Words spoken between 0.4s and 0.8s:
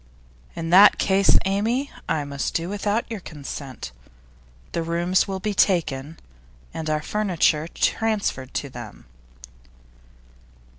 'In